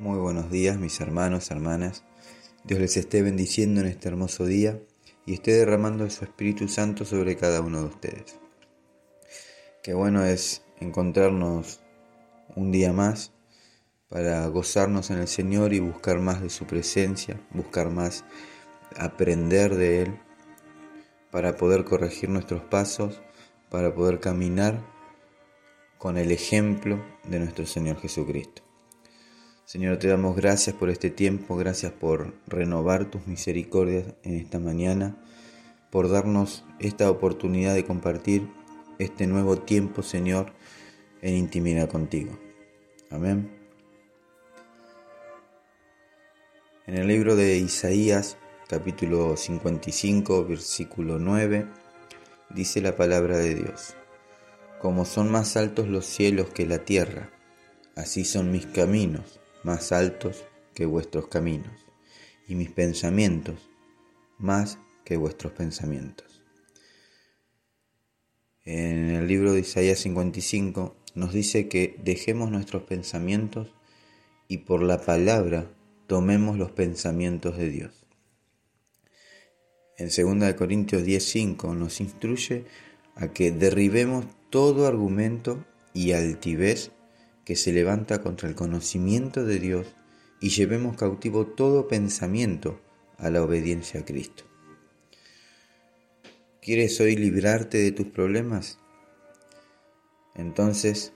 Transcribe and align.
Muy 0.00 0.18
buenos 0.18 0.50
días 0.50 0.78
mis 0.78 0.98
hermanos, 1.02 1.50
hermanas. 1.50 2.04
Dios 2.64 2.80
les 2.80 2.96
esté 2.96 3.20
bendiciendo 3.20 3.82
en 3.82 3.86
este 3.86 4.08
hermoso 4.08 4.46
día 4.46 4.80
y 5.26 5.34
esté 5.34 5.52
derramando 5.52 6.08
su 6.08 6.24
Espíritu 6.24 6.68
Santo 6.68 7.04
sobre 7.04 7.36
cada 7.36 7.60
uno 7.60 7.80
de 7.80 7.86
ustedes. 7.88 8.40
Qué 9.82 9.92
bueno 9.92 10.24
es 10.24 10.62
encontrarnos 10.78 11.80
un 12.56 12.72
día 12.72 12.94
más 12.94 13.34
para 14.08 14.46
gozarnos 14.46 15.10
en 15.10 15.18
el 15.18 15.28
Señor 15.28 15.74
y 15.74 15.80
buscar 15.80 16.18
más 16.18 16.40
de 16.40 16.48
su 16.48 16.64
presencia, 16.64 17.38
buscar 17.50 17.90
más 17.90 18.24
aprender 18.96 19.74
de 19.74 20.04
Él, 20.04 20.18
para 21.30 21.58
poder 21.58 21.84
corregir 21.84 22.30
nuestros 22.30 22.62
pasos, 22.62 23.20
para 23.68 23.94
poder 23.94 24.18
caminar 24.18 24.82
con 25.98 26.16
el 26.16 26.32
ejemplo 26.32 27.04
de 27.28 27.38
nuestro 27.38 27.66
Señor 27.66 28.00
Jesucristo. 28.00 28.69
Señor, 29.70 29.98
te 29.98 30.08
damos 30.08 30.34
gracias 30.34 30.74
por 30.74 30.90
este 30.90 31.10
tiempo, 31.10 31.56
gracias 31.56 31.92
por 31.92 32.34
renovar 32.48 33.08
tus 33.08 33.28
misericordias 33.28 34.04
en 34.24 34.34
esta 34.34 34.58
mañana, 34.58 35.16
por 35.90 36.10
darnos 36.10 36.64
esta 36.80 37.08
oportunidad 37.08 37.76
de 37.76 37.84
compartir 37.84 38.48
este 38.98 39.28
nuevo 39.28 39.58
tiempo, 39.58 40.02
Señor, 40.02 40.52
en 41.22 41.36
intimidad 41.36 41.88
contigo. 41.88 42.36
Amén. 43.10 43.48
En 46.88 46.96
el 46.96 47.06
libro 47.06 47.36
de 47.36 47.56
Isaías, 47.58 48.38
capítulo 48.66 49.36
55, 49.36 50.46
versículo 50.46 51.20
9, 51.20 51.64
dice 52.52 52.80
la 52.80 52.96
palabra 52.96 53.38
de 53.38 53.54
Dios, 53.54 53.94
Como 54.80 55.04
son 55.04 55.30
más 55.30 55.56
altos 55.56 55.86
los 55.86 56.06
cielos 56.06 56.48
que 56.48 56.66
la 56.66 56.78
tierra, 56.78 57.30
así 57.94 58.24
son 58.24 58.50
mis 58.50 58.66
caminos 58.66 59.39
más 59.62 59.92
altos 59.92 60.44
que 60.74 60.86
vuestros 60.86 61.28
caminos, 61.28 61.86
y 62.48 62.54
mis 62.54 62.70
pensamientos 62.70 63.70
más 64.38 64.78
que 65.04 65.16
vuestros 65.16 65.52
pensamientos. 65.52 66.42
En 68.64 69.10
el 69.10 69.26
libro 69.26 69.52
de 69.52 69.60
Isaías 69.60 69.98
55 70.00 70.96
nos 71.14 71.32
dice 71.32 71.68
que 71.68 71.96
dejemos 72.02 72.50
nuestros 72.50 72.82
pensamientos 72.84 73.74
y 74.48 74.58
por 74.58 74.82
la 74.82 75.00
palabra 75.00 75.70
tomemos 76.06 76.56
los 76.58 76.70
pensamientos 76.70 77.56
de 77.56 77.68
Dios. 77.68 78.06
En 79.96 80.08
2 80.08 80.54
Corintios 80.54 81.04
10:5 81.04 81.74
nos 81.74 82.00
instruye 82.00 82.64
a 83.14 83.32
que 83.32 83.50
derribemos 83.50 84.26
todo 84.50 84.86
argumento 84.86 85.64
y 85.92 86.12
altivez 86.12 86.92
que 87.44 87.56
se 87.56 87.72
levanta 87.72 88.22
contra 88.22 88.48
el 88.48 88.54
conocimiento 88.54 89.44
de 89.44 89.58
Dios 89.58 89.86
y 90.40 90.50
llevemos 90.50 90.96
cautivo 90.96 91.46
todo 91.46 91.88
pensamiento 91.88 92.80
a 93.18 93.30
la 93.30 93.42
obediencia 93.42 94.00
a 94.00 94.04
Cristo. 94.04 94.44
¿Quieres 96.62 97.00
hoy 97.00 97.16
librarte 97.16 97.78
de 97.78 97.92
tus 97.92 98.06
problemas? 98.06 98.78
Entonces, 100.34 101.12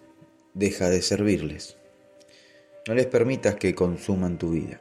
deja 0.54 0.90
de 0.90 1.02
servirles. 1.02 1.76
No 2.86 2.94
les 2.94 3.06
permitas 3.06 3.54
que 3.56 3.74
consuman 3.74 4.38
tu 4.38 4.50
vida. 4.50 4.80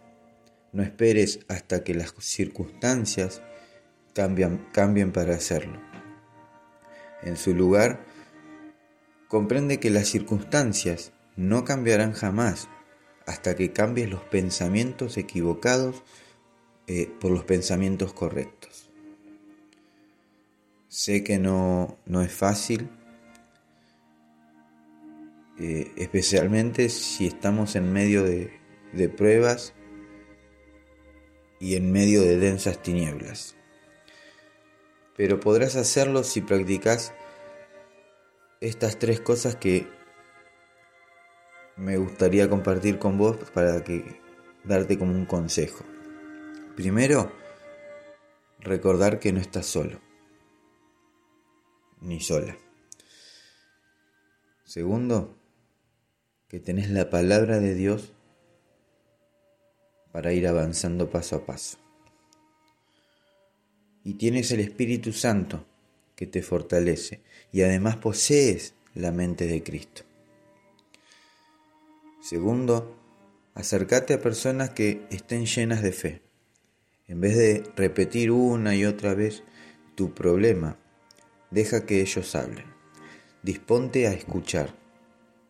No 0.71 0.83
esperes 0.83 1.39
hasta 1.47 1.83
que 1.83 1.93
las 1.93 2.13
circunstancias 2.19 3.41
cambien 4.13 5.11
para 5.11 5.35
hacerlo. 5.35 5.79
En 7.21 7.37
su 7.37 7.53
lugar, 7.53 8.05
comprende 9.27 9.79
que 9.79 9.89
las 9.89 10.07
circunstancias 10.07 11.13
no 11.35 11.65
cambiarán 11.65 12.13
jamás 12.13 12.69
hasta 13.25 13.55
que 13.55 13.71
cambies 13.71 14.09
los 14.09 14.21
pensamientos 14.21 15.17
equivocados 15.17 16.03
eh, 16.87 17.09
por 17.19 17.31
los 17.31 17.45
pensamientos 17.45 18.13
correctos. 18.13 18.89
Sé 20.87 21.23
que 21.23 21.39
no, 21.39 21.97
no 22.05 22.21
es 22.21 22.31
fácil, 22.31 22.89
eh, 25.59 25.91
especialmente 25.95 26.89
si 26.89 27.25
estamos 27.25 27.75
en 27.75 27.91
medio 27.91 28.23
de, 28.23 28.59
de 28.91 29.09
pruebas 29.09 29.73
y 31.59 31.75
en 31.75 31.91
medio 31.91 32.21
de 32.21 32.37
densas 32.37 32.81
tinieblas. 32.81 33.55
Pero 35.15 35.39
podrás 35.39 35.75
hacerlo 35.75 36.23
si 36.23 36.41
practicas 36.41 37.13
estas 38.59 38.99
tres 38.99 39.19
cosas 39.19 39.55
que 39.55 39.87
me 41.75 41.97
gustaría 41.97 42.49
compartir 42.49 42.99
con 42.99 43.17
vos 43.17 43.37
para 43.53 43.83
que 43.83 44.21
darte 44.63 44.97
como 44.97 45.13
un 45.13 45.25
consejo. 45.25 45.83
Primero, 46.75 47.31
recordar 48.59 49.19
que 49.19 49.31
no 49.31 49.39
estás 49.39 49.65
solo, 49.65 49.99
ni 52.01 52.19
sola. 52.19 52.57
Segundo, 54.63 55.37
que 56.47 56.59
tenés 56.59 56.89
la 56.89 57.09
palabra 57.09 57.59
de 57.59 57.75
Dios 57.75 58.13
para 60.11 60.33
ir 60.33 60.47
avanzando 60.47 61.09
paso 61.09 61.37
a 61.37 61.45
paso. 61.45 61.77
Y 64.03 64.15
tienes 64.15 64.51
el 64.51 64.59
Espíritu 64.59 65.11
Santo 65.11 65.65
que 66.15 66.27
te 66.27 66.41
fortalece 66.41 67.21
y 67.51 67.61
además 67.61 67.97
posees 67.97 68.75
la 68.93 69.11
mente 69.11 69.47
de 69.47 69.63
Cristo. 69.63 70.03
Segundo, 72.23 72.95
acércate 73.53 74.13
a 74.13 74.21
personas 74.21 74.69
que 74.69 75.05
estén 75.09 75.45
llenas 75.45 75.83
de 75.83 75.91
fe. 75.91 76.21
En 77.05 77.19
vez 77.19 77.35
de 77.35 77.69
repetir 77.75 78.31
una 78.31 78.75
y 78.75 78.85
otra 78.85 79.13
vez 79.13 79.43
tu 79.95 80.13
problema, 80.13 80.77
deja 81.51 81.85
que 81.85 81.99
ellos 81.99 82.33
hablen. 82.35 82.65
Disponte 83.41 84.07
a 84.07 84.13
escuchar 84.13 84.73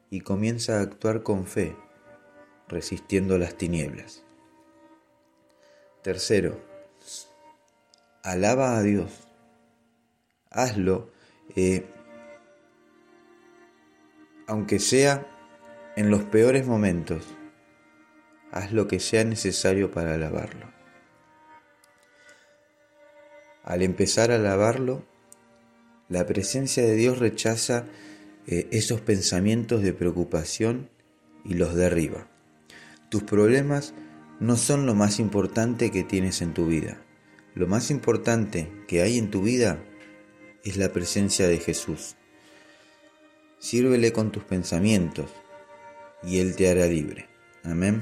y 0.10 0.22
comienza 0.22 0.80
a 0.80 0.82
actuar 0.82 1.22
con 1.22 1.46
fe, 1.46 1.76
resistiendo 2.68 3.38
las 3.38 3.56
tinieblas. 3.56 4.24
Tercero, 6.02 6.60
alaba 8.24 8.78
a 8.78 8.82
Dios. 8.82 9.28
Hazlo, 10.50 11.12
eh, 11.56 11.86
aunque 14.48 14.80
sea 14.80 15.33
en 15.96 16.10
los 16.10 16.24
peores 16.24 16.66
momentos, 16.66 17.24
haz 18.52 18.72
lo 18.72 18.88
que 18.88 19.00
sea 19.00 19.24
necesario 19.24 19.92
para 19.92 20.16
alabarlo. 20.16 20.72
Al 23.64 23.82
empezar 23.82 24.32
a 24.32 24.36
alabarlo, 24.36 25.06
la 26.10 26.26
presencia 26.26 26.84
de 26.84 26.96
Dios 26.96 27.20
rechaza 27.20 27.86
eh, 28.48 28.68
esos 28.72 29.02
pensamientos 29.02 29.82
de 29.82 29.94
preocupación 29.94 30.90
y 31.46 31.54
los 31.54 31.76
derriba. 31.76 32.28
Tus 33.10 33.24
problemas 33.24 33.94
no 34.40 34.58
son 34.58 34.86
lo 34.86 34.96
más 34.96 35.20
importante 35.20 35.92
que 35.92 36.04
tienes 36.04 36.42
en 36.42 36.54
tu 36.54 36.66
vida. 36.66 37.02
Lo 37.56 37.68
más 37.68 37.92
importante 37.92 38.72
que 38.88 39.02
hay 39.04 39.18
en 39.18 39.30
tu 39.30 39.44
vida 39.44 39.84
es 40.64 40.78
la 40.78 40.92
presencia 40.92 41.48
de 41.48 41.60
Jesús. 41.60 42.16
Sírvele 43.60 44.12
con 44.12 44.32
tus 44.32 44.44
pensamientos, 44.44 45.30
y 46.26 46.40
Él 46.40 46.56
te 46.56 46.70
hará 46.70 46.86
libre. 46.88 47.28
Amén. 47.64 48.02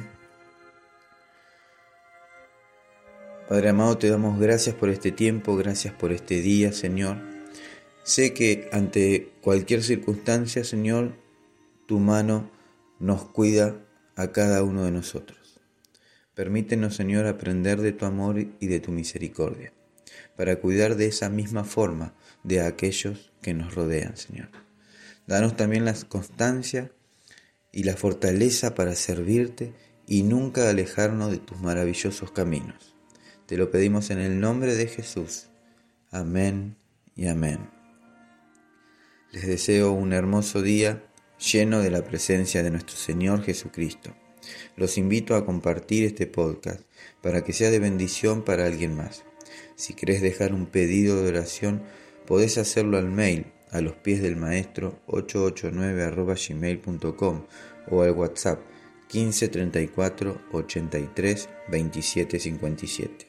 Padre 3.47 3.69
amado, 3.69 3.97
te 3.97 4.09
damos 4.09 4.39
gracias 4.39 4.75
por 4.75 4.89
este 4.89 5.11
tiempo, 5.11 5.57
gracias 5.57 5.93
por 5.93 6.11
este 6.11 6.41
día, 6.41 6.71
Señor. 6.71 7.17
Sé 8.03 8.33
que 8.33 8.69
ante 8.71 9.33
cualquier 9.41 9.83
circunstancia, 9.83 10.63
Señor, 10.63 11.17
tu 11.85 11.99
mano 11.99 12.49
nos 12.99 13.25
cuida 13.25 13.75
a 14.15 14.31
cada 14.31 14.63
uno 14.63 14.85
de 14.85 14.91
nosotros. 14.91 15.59
Permítenos, 16.33 16.95
Señor, 16.95 17.27
aprender 17.27 17.81
de 17.81 17.91
tu 17.91 18.05
amor 18.05 18.39
y 18.39 18.67
de 18.67 18.79
tu 18.79 18.91
misericordia, 18.91 19.73
para 20.37 20.55
cuidar 20.55 20.95
de 20.95 21.07
esa 21.07 21.29
misma 21.29 21.65
forma 21.65 22.15
de 22.43 22.61
aquellos 22.61 23.33
que 23.41 23.53
nos 23.53 23.75
rodean, 23.75 24.15
Señor. 24.15 24.49
Danos 25.27 25.57
también 25.57 25.83
la 25.83 25.93
constancia 26.07 26.91
y 27.71 27.83
la 27.83 27.95
fortaleza 27.95 28.75
para 28.75 28.95
servirte 28.95 29.73
y 30.07 30.23
nunca 30.23 30.69
alejarnos 30.69 31.31
de 31.31 31.37
tus 31.37 31.59
maravillosos 31.61 32.31
caminos. 32.31 32.95
Te 33.45 33.57
lo 33.57 33.71
pedimos 33.71 34.09
en 34.09 34.19
el 34.19 34.39
nombre 34.39 34.75
de 34.75 34.87
Jesús. 34.87 35.49
Amén 36.09 36.75
y 37.15 37.27
amén. 37.27 37.69
Les 39.31 39.47
deseo 39.47 39.93
un 39.93 40.13
hermoso 40.13 40.61
día 40.61 41.03
lleno 41.39 41.79
de 41.79 41.91
la 41.91 42.03
presencia 42.03 42.63
de 42.63 42.71
nuestro 42.71 42.97
Señor 42.97 43.43
Jesucristo. 43.43 44.13
Los 44.75 44.97
invito 44.97 45.35
a 45.35 45.45
compartir 45.45 46.05
este 46.05 46.27
podcast 46.27 46.81
para 47.21 47.43
que 47.43 47.53
sea 47.53 47.71
de 47.71 47.79
bendición 47.79 48.43
para 48.43 48.65
alguien 48.65 48.95
más. 48.95 49.23
Si 49.75 49.93
querés 49.93 50.21
dejar 50.21 50.53
un 50.53 50.65
pedido 50.65 51.21
de 51.21 51.29
oración, 51.29 51.83
podés 52.25 52.57
hacerlo 52.57 52.97
al 52.97 53.09
mail 53.09 53.45
a 53.71 53.81
los 53.81 53.95
pies 53.95 54.21
del 54.21 54.35
maestro 54.35 55.01
889 55.07 56.35
gmail.com 56.47 57.45
o 57.89 58.01
al 58.01 58.11
WhatsApp 58.11 58.59
15 59.07 59.47
34 59.49 60.41
83 60.51 61.49
27 61.69 62.39
57. 62.39 63.27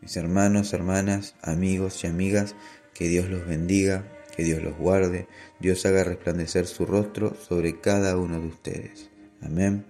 Mis 0.00 0.16
hermanos, 0.16 0.72
hermanas, 0.72 1.34
amigos 1.42 2.04
y 2.04 2.06
amigas, 2.06 2.56
que 2.94 3.08
Dios 3.08 3.28
los 3.28 3.46
bendiga, 3.46 4.04
que 4.36 4.44
Dios 4.44 4.62
los 4.62 4.76
guarde, 4.76 5.28
Dios 5.60 5.84
haga 5.86 6.04
resplandecer 6.04 6.66
su 6.66 6.86
rostro 6.86 7.34
sobre 7.34 7.80
cada 7.80 8.16
uno 8.16 8.40
de 8.40 8.46
ustedes. 8.48 9.10
Amén. 9.42 9.86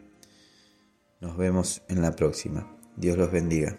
Nos 1.21 1.37
vemos 1.37 1.83
en 1.89 2.03
la 2.03 2.17
próxima. 2.17 2.77
Dios 2.97 3.19
los 3.19 3.31
bendiga. 3.31 3.79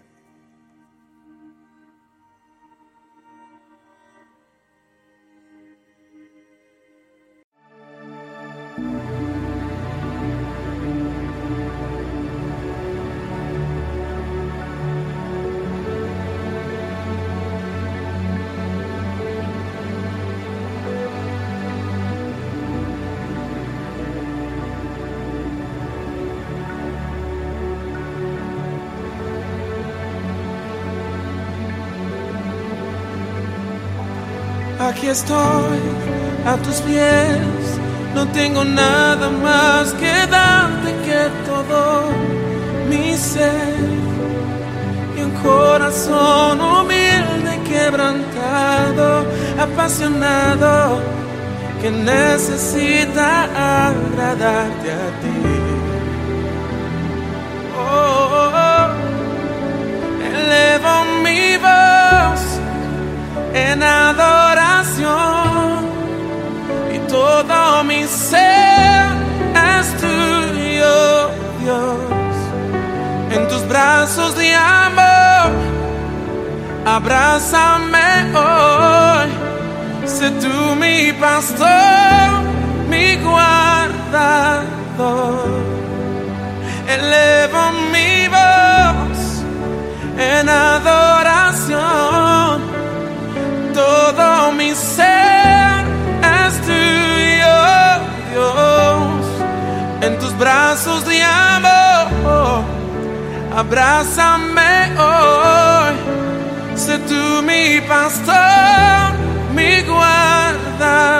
Aquí 34.89 35.07
estoy 35.07 35.79
a 36.43 36.57
tus 36.57 36.81
pies, 36.81 37.79
no 38.15 38.27
tengo 38.29 38.63
nada 38.63 39.29
más 39.29 39.93
que 39.93 40.11
darte 40.25 40.91
que 41.05 41.29
todo 41.45 42.09
mi 42.89 43.15
ser 43.15 43.75
y 45.15 45.21
un 45.21 45.31
corazón 45.43 46.59
humilde, 46.59 47.59
quebrantado, 47.69 49.23
apasionado, 49.59 50.99
que 51.79 51.91
necesita 51.91 53.27
agradarte 53.85 54.91
a 54.91 55.07
ti. 55.21 55.41
Oh, 57.77 58.29
oh, 58.39 58.51
oh. 58.65 58.89
elevo 60.35 60.93
mi 61.23 61.57
voz 61.57 62.41
en 63.53 63.83
adoración 63.83 64.40
mi 67.83 68.05
ser 68.07 69.07
es 69.79 69.87
tuyo, 69.97 71.29
Dios. 71.61 72.35
En 73.31 73.47
tus 73.47 73.67
brazos 73.67 74.35
de 74.35 74.53
amor, 74.53 75.51
abrázame 76.85 78.35
hoy. 78.35 79.29
Sé 80.05 80.29
tú 80.31 80.75
mi 80.75 81.11
pastor, 81.13 82.43
mi 82.89 83.15
guardador. 83.15 84.61
Elevo 86.87 87.71
mi 87.93 88.27
voz 88.27 89.19
en 90.17 90.49
abrázame 103.61 104.91
hoy, 104.97 105.93
sé 106.75 106.97
tú 107.09 107.43
mi 107.43 107.79
pastor, 107.81 109.13
mi 109.55 109.81
guardador. 109.83 111.11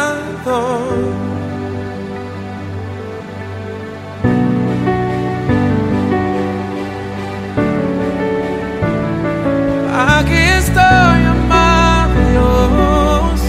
Aquí 10.18 10.42
estoy, 10.62 11.20
amado 11.36 12.20
Dios. 12.32 13.40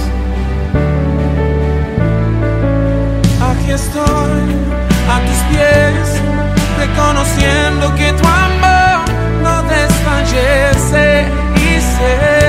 Aquí 3.51 3.71
estoy, 3.71 4.43
a 5.15 5.17
tus 5.27 5.41
pies, 5.49 6.09
reconociendo 6.79 7.85
que 7.95 8.13
tu 8.13 8.27
amor 8.29 8.62
engrandecer 10.23 11.27
e 11.57 11.81
ser. 11.81 12.42